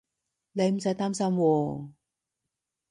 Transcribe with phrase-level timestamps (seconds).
[0.53, 1.89] 你唔使擔心喎